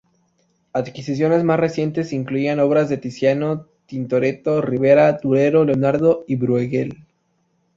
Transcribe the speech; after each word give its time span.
Adquisiciones 0.73 1.43
más 1.43 1.59
recientes 1.59 2.11
incluían 2.11 2.59
obras 2.59 2.89
de 2.89 2.97
Tiziano, 2.97 3.67
Tintoretto, 3.85 4.59
Ribera, 4.59 5.13
Durero, 5.21 5.63
Leonardo 5.63 6.23
y 6.27 6.37
Brueghel. 6.37 7.05